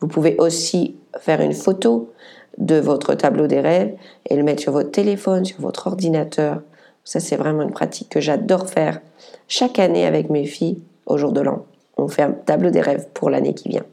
Vous 0.00 0.08
pouvez 0.08 0.36
aussi 0.38 0.96
faire 1.18 1.40
une 1.40 1.54
photo 1.54 2.12
de 2.58 2.74
votre 2.74 3.14
tableau 3.14 3.46
des 3.46 3.60
rêves 3.60 3.94
et 4.28 4.36
le 4.36 4.42
mettre 4.42 4.60
sur 4.60 4.72
votre 4.72 4.90
téléphone, 4.90 5.44
sur 5.44 5.60
votre 5.60 5.86
ordinateur. 5.86 6.60
Ça, 7.04 7.20
c'est 7.20 7.36
vraiment 7.36 7.62
une 7.62 7.70
pratique 7.70 8.10
que 8.10 8.20
j'adore 8.20 8.68
faire 8.68 9.00
chaque 9.46 9.78
année 9.78 10.04
avec 10.04 10.30
mes 10.30 10.44
filles 10.44 10.82
au 11.06 11.16
jour 11.16 11.32
de 11.32 11.40
l'an. 11.40 11.64
On 11.96 12.08
fait 12.08 12.22
un 12.22 12.32
tableau 12.32 12.70
des 12.70 12.80
rêves 12.80 13.06
pour 13.14 13.30
l'année 13.30 13.54
qui 13.54 13.68
vient. 13.68 13.86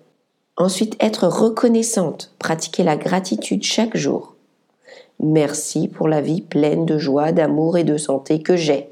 Ensuite, 0.58 0.96
être 1.00 1.28
reconnaissante, 1.28 2.34
pratiquer 2.40 2.84
la 2.84 2.98
gratitude 2.98 3.64
chaque 3.64 3.96
jour. 3.96 4.34
Merci 5.20 5.88
pour 5.88 6.08
la 6.08 6.22
vie 6.22 6.42
pleine 6.42 6.86
de 6.86 6.98
joie, 6.98 7.32
d'amour 7.32 7.78
et 7.78 7.84
de 7.84 7.98
santé 7.98 8.42
que 8.42 8.56
j'ai. 8.56 8.90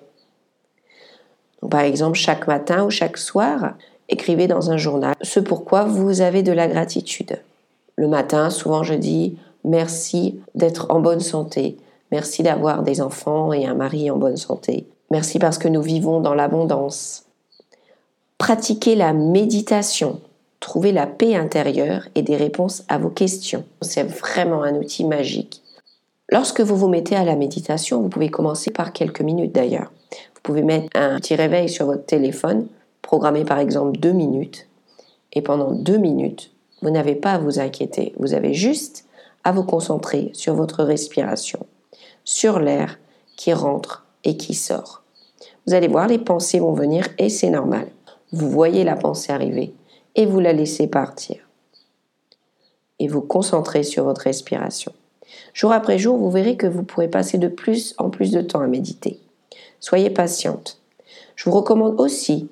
Par 1.70 1.82
exemple, 1.82 2.18
chaque 2.18 2.48
matin 2.48 2.86
ou 2.86 2.90
chaque 2.90 3.18
soir, 3.18 3.74
écrivez 4.10 4.48
dans 4.48 4.72
un 4.72 4.78
journal 4.78 5.16
ce 5.22 5.40
pourquoi 5.40 5.84
vous 5.84 6.22
avez 6.22 6.44
de 6.44 6.52
la 6.52 6.68
gratitude. 6.68 7.40
Le 7.96 8.08
matin, 8.08 8.50
souvent 8.50 8.84
je 8.84 8.94
dis 8.94 9.38
merci 9.64 10.40
d'être 10.56 10.88
en 10.90 11.00
bonne 11.00 11.20
santé, 11.20 11.78
merci 12.12 12.44
d'avoir 12.44 12.84
des 12.84 13.02
enfants 13.02 13.54
et 13.54 13.66
un 13.66 13.76
mari 13.76 14.10
en 14.12 14.18
bonne 14.18 14.38
santé, 14.38 14.88
merci 15.12 15.40
parce 15.40 15.58
que 15.58 15.68
nous 15.68 15.82
vivons 15.82 16.20
dans 16.20 16.34
l'abondance. 16.34 17.26
Pratiquez 18.38 18.96
la 18.96 19.14
méditation, 19.14 20.20
trouvez 20.60 20.92
la 20.92 21.08
paix 21.08 21.36
intérieure 21.36 22.08
et 22.16 22.24
des 22.24 22.36
réponses 22.36 22.84
à 22.90 22.98
vos 22.98 23.10
questions. 23.10 23.64
C'est 23.82 24.04
vraiment 24.04 24.64
un 24.64 24.76
outil 24.76 25.06
magique. 25.06 25.62
Lorsque 26.30 26.62
vous 26.62 26.76
vous 26.76 26.90
mettez 26.90 27.16
à 27.16 27.24
la 27.24 27.36
méditation, 27.36 28.02
vous 28.02 28.10
pouvez 28.10 28.30
commencer 28.30 28.72
par 28.72 28.92
quelques 28.92 29.22
minutes 29.22 29.54
d'ailleurs. 29.54 29.92
Vous 30.44 30.52
pouvez 30.52 30.64
mettre 30.64 30.90
un 30.96 31.20
petit 31.22 31.36
réveil 31.36 31.70
sur 31.70 31.86
votre 31.86 32.06
téléphone, 32.06 32.68
programmer 33.02 33.46
par 33.46 33.60
exemple 33.60 33.98
deux 33.98 34.12
minutes, 34.12 34.68
et 35.32 35.42
pendant 35.42 35.72
deux 35.72 35.98
minutes, 35.98 36.52
vous 36.82 36.90
n'avez 36.90 37.16
pas 37.16 37.36
à 37.36 37.38
vous 37.38 37.60
inquiéter. 37.60 38.14
Vous 38.20 38.34
avez 38.34 38.54
juste 38.54 39.06
à 39.46 39.54
vous 39.54 39.64
concentrer 39.64 40.32
sur 40.34 40.54
votre 40.54 40.84
respiration, 40.84 41.66
sur 42.26 42.60
l'air 42.60 43.00
qui 43.38 43.54
rentre 43.54 44.06
et 44.26 44.36
qui 44.36 44.54
sort. 44.54 45.04
Vous 45.66 45.76
allez 45.76 45.88
voir, 45.88 46.08
les 46.08 46.20
pensées 46.20 46.60
vont 46.60 46.74
venir 46.74 47.08
et 47.18 47.30
c'est 47.30 47.50
normal. 47.50 47.88
Vous 48.34 48.50
voyez 48.50 48.84
la 48.84 48.98
pensée 48.98 49.32
arriver 49.32 49.74
et 50.16 50.26
vous 50.26 50.42
la 50.42 50.52
laissez 50.52 50.88
partir. 50.88 51.38
Et 53.00 53.08
vous 53.08 53.22
concentrez 53.22 53.84
sur 53.84 54.04
votre 54.04 54.24
respiration. 54.24 54.92
Jour 55.54 55.72
après 55.72 55.98
jour, 55.98 56.18
vous 56.18 56.30
verrez 56.30 56.58
que 56.58 56.68
vous 56.68 56.84
pourrez 56.84 57.08
passer 57.08 57.38
de 57.38 57.48
plus 57.48 57.96
en 57.98 58.10
plus 58.10 58.32
de 58.32 58.42
temps 58.42 58.60
à 58.60 58.68
méditer. 58.68 59.22
Soyez 59.84 60.10
patiente. 60.10 60.80
Je 61.36 61.50
vous 61.50 61.58
recommande 61.58 62.00
aussi 62.00 62.48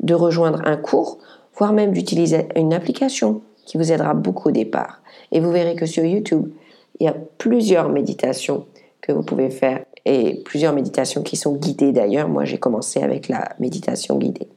de 0.00 0.14
rejoindre 0.14 0.60
un 0.64 0.76
cours, 0.76 1.18
voire 1.54 1.72
même 1.72 1.92
d'utiliser 1.92 2.48
une 2.56 2.74
application 2.74 3.40
qui 3.64 3.76
vous 3.78 3.92
aidera 3.92 4.14
beaucoup 4.14 4.48
au 4.48 4.50
départ. 4.50 5.00
Et 5.30 5.38
vous 5.38 5.52
verrez 5.52 5.76
que 5.76 5.86
sur 5.86 6.04
YouTube, 6.04 6.50
il 6.98 7.04
y 7.04 7.08
a 7.08 7.14
plusieurs 7.38 7.88
méditations 7.88 8.66
que 9.00 9.12
vous 9.12 9.22
pouvez 9.22 9.48
faire 9.48 9.84
et 10.06 10.42
plusieurs 10.44 10.72
méditations 10.72 11.22
qui 11.22 11.36
sont 11.36 11.54
guidées 11.54 11.92
d'ailleurs. 11.92 12.28
Moi, 12.28 12.44
j'ai 12.44 12.58
commencé 12.58 13.00
avec 13.00 13.28
la 13.28 13.50
méditation 13.60 14.18
guidée. 14.18 14.48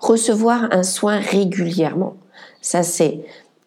Recevoir 0.00 0.68
un 0.70 0.82
soin 0.82 1.18
régulièrement. 1.18 2.16
Ça, 2.60 2.82
c'est 2.82 3.20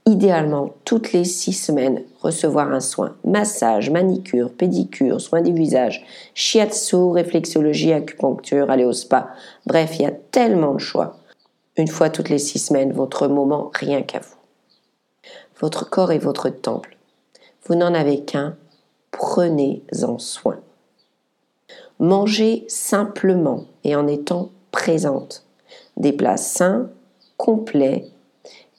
idéalement 0.08 0.74
toutes 0.86 1.12
les 1.12 1.26
six 1.26 1.52
semaines 1.52 2.04
recevoir 2.22 2.72
un 2.72 2.80
soin. 2.80 3.16
Massage, 3.26 3.90
manicure, 3.90 4.52
pédicure, 4.52 5.20
soin 5.20 5.42
du 5.42 5.54
visage, 5.54 6.06
shiatsu, 6.34 7.12
réflexologie, 7.12 7.92
acupuncture, 7.92 8.72
aller 8.72 8.86
au 8.86 8.94
spa. 8.94 9.30
Bref, 9.66 9.98
il 10.00 10.04
y 10.04 10.06
a 10.06 10.12
tellement 10.12 10.74
de 10.74 10.80
choix. 10.80 11.18
Une 11.76 11.90
fois 11.90 12.10
toutes 12.10 12.30
les 12.30 12.40
six 12.40 12.58
semaines, 12.58 12.94
votre 12.94 13.28
moment 13.28 13.70
rien 13.74 14.02
qu'à 14.02 14.20
vous. 14.20 14.38
Votre 15.60 15.90
corps 15.90 16.14
est 16.14 16.20
votre 16.20 16.50
temple. 16.50 16.98
Vous 17.66 17.76
n'en 17.76 17.94
avez 17.94 18.22
qu'un. 18.22 18.56
Prenez-en 19.12 20.20
soin. 20.20 20.60
Mangez 22.00 22.64
simplement 22.70 23.66
et 23.84 23.96
en 23.96 24.08
étant 24.08 24.52
présente. 24.72 25.44
Des 25.98 26.14
plats 26.14 26.38
sains, 26.38 26.90
complets 27.36 28.06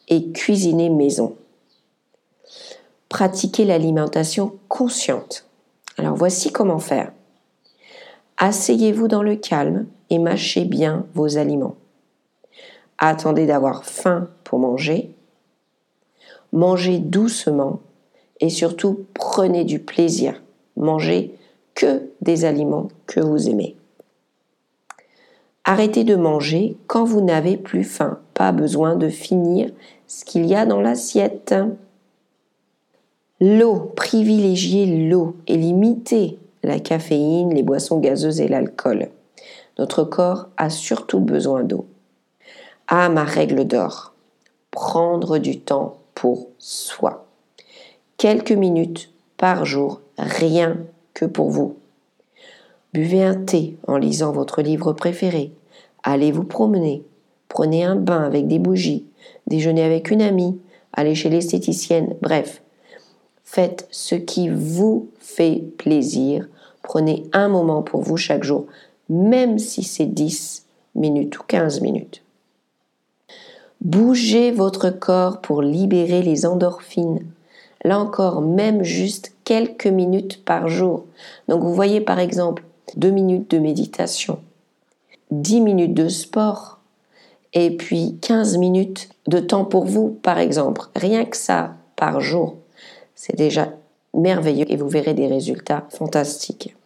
et 0.08 0.32
cuisiner 0.32 0.88
maison. 0.88 1.36
Pratiquer 3.08 3.64
l'alimentation 3.64 4.58
consciente. 4.68 5.46
Alors 5.96 6.14
voici 6.14 6.52
comment 6.52 6.78
faire. 6.78 7.12
Asseyez-vous 8.36 9.08
dans 9.08 9.22
le 9.22 9.36
calme 9.36 9.86
et 10.10 10.18
mâchez 10.18 10.64
bien 10.64 11.06
vos 11.14 11.38
aliments. 11.38 11.76
Attendez 12.98 13.46
d'avoir 13.46 13.84
faim 13.84 14.28
pour 14.44 14.58
manger. 14.58 15.14
Mangez 16.52 16.98
doucement 16.98 17.80
et 18.40 18.50
surtout 18.50 19.06
prenez 19.14 19.64
du 19.64 19.78
plaisir. 19.78 20.40
Mangez 20.76 21.34
que 21.74 22.10
des 22.20 22.44
aliments 22.44 22.88
que 23.06 23.20
vous 23.20 23.48
aimez. 23.48 23.76
Arrêtez 25.70 26.02
de 26.02 26.16
manger 26.16 26.78
quand 26.86 27.04
vous 27.04 27.20
n'avez 27.20 27.58
plus 27.58 27.84
faim. 27.84 28.20
Pas 28.32 28.52
besoin 28.52 28.96
de 28.96 29.10
finir 29.10 29.70
ce 30.06 30.24
qu'il 30.24 30.46
y 30.46 30.54
a 30.54 30.64
dans 30.64 30.80
l'assiette. 30.80 31.54
L'eau, 33.38 33.92
privilégiez 33.94 34.86
l'eau 35.10 35.36
et 35.46 35.58
limitez 35.58 36.38
la 36.62 36.80
caféine, 36.80 37.52
les 37.52 37.62
boissons 37.62 37.98
gazeuses 37.98 38.40
et 38.40 38.48
l'alcool. 38.48 39.10
Notre 39.78 40.04
corps 40.04 40.48
a 40.56 40.70
surtout 40.70 41.20
besoin 41.20 41.64
d'eau. 41.64 41.84
Ah, 42.86 43.10
ma 43.10 43.24
règle 43.24 43.66
d'or, 43.66 44.14
prendre 44.70 45.36
du 45.36 45.60
temps 45.60 45.98
pour 46.14 46.48
soi. 46.56 47.26
Quelques 48.16 48.52
minutes 48.52 49.12
par 49.36 49.66
jour, 49.66 50.00
rien 50.16 50.78
que 51.12 51.26
pour 51.26 51.50
vous. 51.50 51.76
Buvez 52.94 53.22
un 53.22 53.34
thé 53.34 53.76
en 53.86 53.98
lisant 53.98 54.32
votre 54.32 54.62
livre 54.62 54.94
préféré. 54.94 55.52
Allez 56.10 56.32
vous 56.32 56.44
promener. 56.44 57.04
Prenez 57.48 57.84
un 57.84 57.94
bain 57.94 58.22
avec 58.22 58.48
des 58.48 58.58
bougies 58.58 59.04
déjeuner 59.46 59.82
avec 59.82 60.10
une 60.10 60.22
amie, 60.22 60.58
aller 60.94 61.14
chez 61.14 61.28
l'esthéticienne, 61.28 62.14
bref. 62.22 62.62
Faites 63.44 63.86
ce 63.90 64.14
qui 64.14 64.48
vous 64.48 65.10
fait 65.18 65.64
plaisir. 65.76 66.48
Prenez 66.82 67.24
un 67.34 67.48
moment 67.48 67.82
pour 67.82 68.00
vous 68.00 68.16
chaque 68.16 68.42
jour, 68.42 68.66
même 69.10 69.58
si 69.58 69.82
c'est 69.82 70.06
10 70.06 70.64
minutes 70.94 71.38
ou 71.38 71.42
15 71.46 71.82
minutes. 71.82 72.22
Bougez 73.82 74.50
votre 74.50 74.88
corps 74.88 75.42
pour 75.42 75.60
libérer 75.60 76.22
les 76.22 76.46
endorphines. 76.46 77.20
Là 77.84 77.98
encore, 77.98 78.40
même 78.40 78.82
juste 78.82 79.34
quelques 79.44 79.86
minutes 79.86 80.42
par 80.42 80.68
jour. 80.68 81.04
Donc 81.48 81.62
vous 81.62 81.74
voyez 81.74 82.00
par 82.00 82.18
exemple 82.18 82.64
2 82.96 83.10
minutes 83.10 83.50
de 83.50 83.58
méditation, 83.58 84.38
10 85.30 85.60
minutes 85.60 85.94
de 85.94 86.08
sport, 86.08 86.78
et 87.54 87.76
puis 87.76 88.18
15 88.20 88.58
minutes 88.58 89.08
de 89.26 89.40
temps 89.40 89.64
pour 89.64 89.84
vous, 89.84 90.10
par 90.22 90.38
exemple. 90.38 90.82
Rien 90.94 91.24
que 91.24 91.36
ça 91.36 91.76
par 91.96 92.20
jour, 92.20 92.56
c'est 93.14 93.36
déjà 93.36 93.72
merveilleux 94.14 94.70
et 94.70 94.76
vous 94.76 94.88
verrez 94.88 95.14
des 95.14 95.26
résultats 95.26 95.86
fantastiques. 95.90 96.76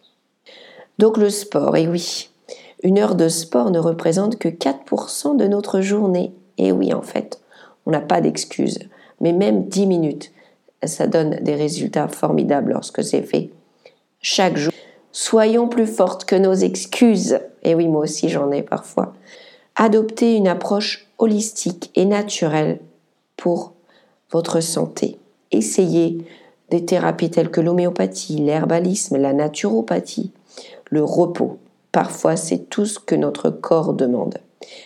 Donc 0.99 1.17
le 1.17 1.29
sport, 1.29 1.75
et 1.75 1.87
oui, 1.87 2.29
Une 2.83 2.99
heure 2.99 3.15
de 3.15 3.29
sport 3.29 3.71
ne 3.71 3.79
représente 3.79 4.37
que 4.37 4.49
4% 4.49 5.37
de 5.37 5.47
notre 5.47 5.79
journée. 5.79 6.33
Et 6.57 6.73
oui, 6.73 6.93
en 6.93 7.01
fait, 7.01 7.39
on 7.85 7.91
n'a 7.91 8.01
pas 8.01 8.19
d'excuses. 8.19 8.79
Mais 9.21 9.31
même 9.31 9.69
10 9.69 9.87
minutes, 9.87 10.31
ça 10.83 11.07
donne 11.07 11.37
des 11.41 11.55
résultats 11.55 12.09
formidables 12.09 12.73
lorsque 12.73 13.01
c'est 13.03 13.21
fait 13.21 13.51
chaque 14.21 14.57
jour. 14.57 14.73
Soyons 15.15 15.67
plus 15.67 15.85
fortes 15.85 16.25
que 16.25 16.35
nos 16.35 16.55
excuses. 16.55 17.39
Et 17.61 17.75
oui, 17.75 17.87
moi 17.87 18.01
aussi 18.01 18.29
j'en 18.29 18.51
ai 18.51 18.63
parfois. 18.63 19.13
Adoptez 19.75 20.35
une 20.35 20.47
approche 20.47 21.07
holistique 21.19 21.91
et 21.95 22.05
naturelle 22.05 22.79
pour 23.37 23.73
votre 24.31 24.59
santé. 24.59 25.19
Essayez 25.51 26.25
des 26.71 26.83
thérapies 26.83 27.29
telles 27.29 27.51
que 27.51 27.61
l'homéopathie, 27.61 28.37
l'herbalisme, 28.37 29.17
la 29.17 29.33
naturopathie, 29.33 30.31
le 30.89 31.03
repos. 31.03 31.59
Parfois, 31.91 32.35
c'est 32.35 32.69
tout 32.69 32.87
ce 32.87 32.97
que 32.97 33.13
notre 33.13 33.51
corps 33.51 33.93
demande. 33.93 34.39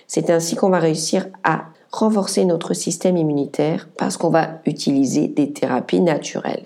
C'est 0.07 0.29
ainsi 0.29 0.57
qu'on 0.57 0.69
va 0.69 0.79
réussir 0.79 1.27
à 1.45 1.67
renforcer 1.89 2.43
notre 2.43 2.73
système 2.73 3.15
immunitaire 3.15 3.87
parce 3.97 4.17
qu'on 4.17 4.29
va 4.29 4.59
utiliser 4.65 5.29
des 5.29 5.53
thérapies 5.53 6.01
naturelles. 6.01 6.65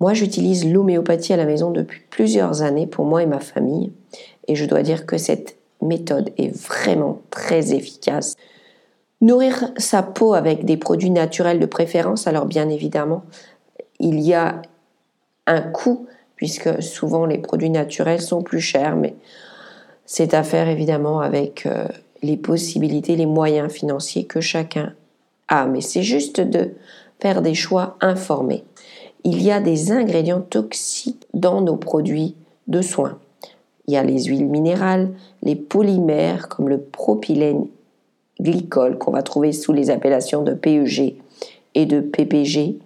Moi, 0.00 0.12
j'utilise 0.12 0.70
l'homéopathie 0.70 1.32
à 1.32 1.36
la 1.36 1.46
maison 1.46 1.70
depuis 1.70 2.02
plusieurs 2.10 2.62
années 2.62 2.86
pour 2.86 3.04
moi 3.04 3.22
et 3.22 3.26
ma 3.26 3.40
famille 3.40 3.92
et 4.48 4.56
je 4.56 4.64
dois 4.64 4.82
dire 4.82 5.06
que 5.06 5.18
cette 5.18 5.56
méthode 5.82 6.30
est 6.38 6.54
vraiment 6.54 7.20
très 7.30 7.74
efficace. 7.74 8.36
Nourrir 9.20 9.72
sa 9.76 10.02
peau 10.02 10.34
avec 10.34 10.64
des 10.64 10.76
produits 10.76 11.10
naturels 11.10 11.60
de 11.60 11.66
préférence, 11.66 12.26
alors 12.26 12.46
bien 12.46 12.68
évidemment, 12.68 13.24
il 14.00 14.20
y 14.20 14.34
a 14.34 14.62
un 15.46 15.60
coût 15.60 16.06
puisque 16.36 16.82
souvent 16.82 17.26
les 17.26 17.38
produits 17.38 17.70
naturels 17.70 18.20
sont 18.20 18.42
plus 18.42 18.60
chers, 18.60 18.96
mais 18.96 19.14
c'est 20.04 20.34
à 20.34 20.42
faire 20.42 20.68
évidemment 20.68 21.20
avec 21.20 21.64
euh, 21.66 21.86
les 22.22 22.36
possibilités, 22.36 23.16
les 23.16 23.26
moyens 23.26 23.72
financiers 23.72 24.24
que 24.24 24.40
chacun 24.40 24.94
a. 25.48 25.66
Mais 25.66 25.80
c'est 25.80 26.02
juste 26.02 26.40
de 26.40 26.72
faire 27.20 27.40
des 27.40 27.54
choix 27.54 27.96
informés. 28.00 28.64
Il 29.26 29.42
y 29.42 29.50
a 29.50 29.60
des 29.60 29.90
ingrédients 29.90 30.42
toxiques 30.42 31.26
dans 31.32 31.62
nos 31.62 31.76
produits 31.76 32.34
de 32.68 32.82
soins. 32.82 33.18
Il 33.86 33.94
y 33.94 33.96
a 33.96 34.02
les 34.02 34.24
huiles 34.24 34.46
minérales, 34.46 35.14
les 35.42 35.56
polymères 35.56 36.50
comme 36.50 36.68
le 36.68 36.78
propylène 36.78 37.66
glycol 38.38 38.98
qu'on 38.98 39.12
va 39.12 39.22
trouver 39.22 39.52
sous 39.52 39.72
les 39.72 39.88
appellations 39.88 40.42
de 40.42 40.52
PEG 40.52 41.16
et 41.74 41.86
de 41.86 42.00
PPG, 42.00 42.78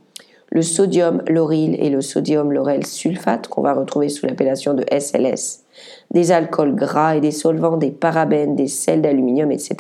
le 0.51 0.63
sodium 0.63 1.23
lauryl 1.27 1.75
et 1.81 1.91
le 1.91 2.01
sodium 2.01 2.53
lauryl 2.53 2.87
sulfate 2.87 3.49
qu'on 3.49 3.63
va 3.63 3.75
retrouver 3.75 4.09
sous 4.09 4.27
l'appellation 4.27 4.75
de 4.75 4.85
SLS, 4.97 5.65
des 6.13 6.31
alcools 6.31 6.75
gras 6.75 7.17
et 7.17 7.21
des 7.21 7.33
solvants, 7.33 7.77
des 7.77 7.91
parabènes, 7.91 8.55
des 8.55 8.69
sels 8.69 9.03
d'aluminium, 9.03 9.51
etc. 9.51 9.77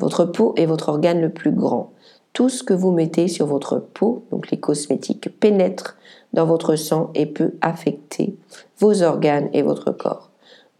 Votre 0.00 0.24
peau 0.24 0.54
est 0.56 0.66
votre 0.66 0.88
organe 0.88 1.20
le 1.20 1.30
plus 1.30 1.52
grand. 1.52 1.92
Tout 2.34 2.48
ce 2.48 2.62
que 2.62 2.74
vous 2.74 2.90
mettez 2.90 3.28
sur 3.28 3.46
votre 3.46 3.78
peau, 3.78 4.24
donc 4.30 4.50
les 4.50 4.58
cosmétiques, 4.58 5.38
pénètre 5.40 5.96
dans 6.32 6.44
votre 6.44 6.74
sang 6.74 7.10
et 7.14 7.26
peut 7.26 7.54
affecter 7.60 8.36
vos 8.78 9.02
organes 9.02 9.48
et 9.52 9.62
votre 9.62 9.92
corps. 9.92 10.30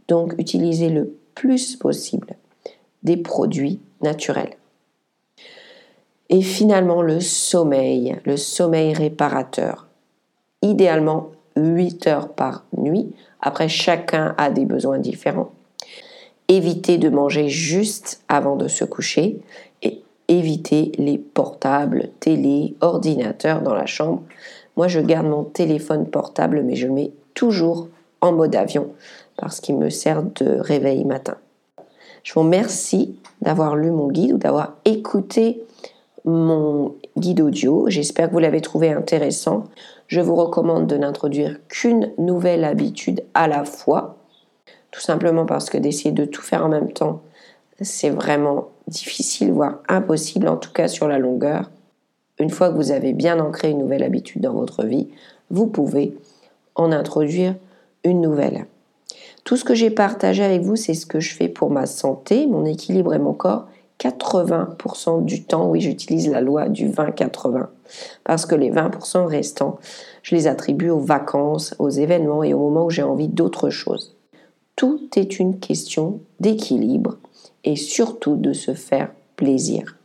Donc 0.09 0.35
utilisez 0.37 0.91
le 0.91 1.17
plus 1.35 1.77
possible 1.77 2.37
des 3.05 3.17
produits 3.17 3.81
naturels. 4.03 4.57
Et 6.29 6.43
finalement, 6.43 7.03
le 7.03 7.21
sommeil, 7.21 8.17
le 8.25 8.37
sommeil 8.37 8.93
réparateur. 8.93 9.87
Idéalement, 10.63 11.31
8 11.57 12.07
heures 12.09 12.29
par 12.31 12.65
nuit. 12.77 13.15
Après, 13.41 13.69
chacun 13.69 14.35
a 14.39 14.51
des 14.51 14.65
besoins 14.65 14.99
différents. 14.99 15.53
Évitez 16.49 16.99
de 16.99 17.11
manger 17.11 17.49
juste 17.49 18.23
avant 18.29 18.57
de 18.57 18.69
se 18.69 18.85
coucher 18.85 19.39
et 19.83 20.04
évitez 20.29 20.93
les 20.99 21.19
portables, 21.19 22.11
télé, 22.21 22.75
ordinateurs 22.81 23.63
dans 23.63 23.75
la 23.75 23.87
chambre. 23.87 24.23
Moi, 24.77 24.89
je 24.89 25.01
garde 25.01 25.27
mon 25.27 25.45
téléphone 25.45 26.07
portable, 26.07 26.63
mais 26.63 26.75
je 26.75 26.87
le 26.87 26.93
mets 26.93 27.13
toujours 27.35 27.89
en 28.21 28.33
mode 28.33 28.57
avion 28.57 28.91
parce 29.37 29.61
qu'il 29.61 29.77
me 29.77 29.91
sert 29.91 30.23
de 30.23 30.59
réveil 30.59 31.05
matin. 31.05 31.37
Je 32.23 32.33
vous 32.33 32.41
remercie 32.41 33.17
d'avoir 33.43 33.77
lu 33.77 33.91
mon 33.91 34.09
guide 34.09 34.33
ou 34.33 34.39
d'avoir 34.39 34.75
écouté 34.85 35.63
mon 36.25 36.95
guide 37.19 37.43
audio. 37.43 37.85
J'espère 37.89 38.29
que 38.29 38.33
vous 38.33 38.39
l'avez 38.39 38.63
trouvé 38.63 38.91
intéressant. 38.91 39.65
Je 40.07 40.21
vous 40.21 40.35
recommande 40.35 40.87
de 40.87 40.97
n'introduire 40.97 41.59
qu'une 41.69 42.13
nouvelle 42.17 42.65
habitude 42.65 43.25
à 43.35 43.47
la 43.47 43.65
fois, 43.65 44.17
tout 44.91 45.01
simplement 45.01 45.45
parce 45.45 45.69
que 45.69 45.77
d'essayer 45.77 46.13
de 46.13 46.25
tout 46.25 46.43
faire 46.43 46.65
en 46.65 46.69
même 46.69 46.93
temps, 46.93 47.21
c'est 47.81 48.11
vraiment 48.11 48.69
difficile, 48.87 49.53
voire 49.53 49.79
impossible, 49.89 50.49
en 50.49 50.57
tout 50.57 50.73
cas 50.73 50.89
sur 50.89 51.09
la 51.09 51.19
longueur. 51.19 51.71
Une 52.39 52.51
fois 52.51 52.71
que 52.71 52.77
vous 52.77 52.91
avez 52.91 53.13
bien 53.13 53.39
ancré 53.41 53.71
une 53.71 53.79
nouvelle 53.79 54.03
habitude 54.03 54.43
dans 54.43 54.55
votre 54.55 54.85
vie, 54.85 55.09
vous 55.51 55.67
pouvez 55.67 56.17
en 56.75 56.93
introduire 56.93 57.55
une 58.05 58.21
nouvelle. 58.21 58.67
Tout 59.45 59.57
ce 59.57 59.65
que 59.65 59.75
j'ai 59.75 59.91
partagé 59.91 60.43
avec 60.43 60.63
vous, 60.63 60.77
c'est 60.77 60.95
ce 60.95 61.07
que 61.07 61.21
je 61.21 61.35
fais 61.35 61.49
pour 61.49 61.71
ma 61.71 61.87
santé, 61.87 62.47
mon 62.47 62.65
équilibre 62.65 63.15
et 63.15 63.19
mon 63.19 63.35
corps. 63.35 63.67
80% 64.01 65.25
du 65.25 65.45
temps, 65.45 65.69
oui, 65.69 65.81
j'utilise 65.81 66.29
la 66.29 66.41
loi 66.41 66.69
du 66.69 66.89
20-80. 66.89 67.67
Parce 68.25 68.47
que 68.47 68.55
les 68.55 68.71
20% 68.71 69.27
restants, 69.27 69.79
je 70.23 70.35
les 70.35 70.47
attribue 70.47 70.91
aux 70.91 70.99
vacances, 70.99 71.75
aux 71.79 71.91
événements 71.91 72.43
et 72.43 72.55
au 72.55 72.59
moment 72.59 72.87
où 72.87 72.91
j'ai 72.91 73.03
envie 73.03 73.29
d'autre 73.29 73.71
chose. 73.71 74.17
Tout 74.77 75.09
est 75.17 75.39
une 75.39 75.61
question 75.61 76.21
d'équilibre 76.41 77.19
et 77.65 77.77
surtout 77.77 78.37
de 78.37 78.53
se 78.53 78.75
faire 78.75 79.11
plaisir. 79.37 79.97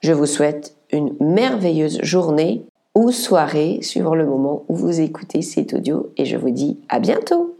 Je 0.00 0.12
vous 0.12 0.26
souhaite 0.26 0.76
une 0.92 1.14
merveilleuse 1.20 2.00
journée 2.02 2.66
ou 2.94 3.10
soirée 3.10 3.78
suivant 3.82 4.14
le 4.14 4.26
moment 4.26 4.64
où 4.68 4.76
vous 4.76 5.00
écoutez 5.00 5.42
cet 5.42 5.74
audio 5.74 6.10
et 6.16 6.24
je 6.24 6.36
vous 6.36 6.50
dis 6.50 6.78
à 6.88 7.00
bientôt 7.00 7.53